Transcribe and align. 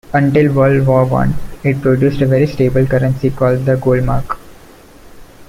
Until 0.13 0.51
World 0.51 0.87
War 0.87 1.05
One 1.05 1.35
it 1.63 1.79
produced 1.79 2.21
a 2.21 2.25
very 2.25 2.47
stable 2.47 2.87
currency 2.87 3.29
called 3.29 3.65
the 3.65 3.75
Goldmark. 3.77 4.39